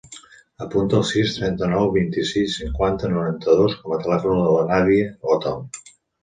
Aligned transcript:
Apunta 0.65 0.95
el 0.99 1.03
sis, 1.09 1.33
trenta-nou, 1.35 1.89
vint-i-sis, 1.97 2.55
cinquanta, 2.61 3.11
noranta-dos 3.17 3.77
com 3.83 3.95
a 3.97 4.01
telèfon 4.07 4.41
de 4.45 4.49
la 4.57 4.65
Nàdia 4.73 5.13
Otal. 5.37 5.63